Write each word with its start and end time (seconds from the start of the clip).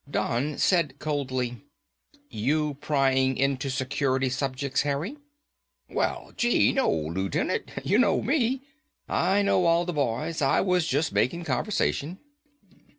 Don 0.09 0.57
said 0.57 0.97
coldly, 0.97 1.57
"You 2.27 2.73
prying 2.81 3.37
into 3.37 3.69
security 3.69 4.31
subjects, 4.31 4.81
Harry?" 4.81 5.15
"Well, 5.91 6.33
gee, 6.35 6.71
no 6.73 6.89
Lootenant. 6.89 7.69
You 7.85 7.99
know 7.99 8.19
me. 8.23 8.63
I 9.07 9.43
know 9.43 9.67
all 9.67 9.85
the 9.85 9.93
boys. 9.93 10.41
I 10.41 10.59
was 10.59 10.87
just 10.87 11.13
making 11.13 11.43
conversation." 11.43 12.17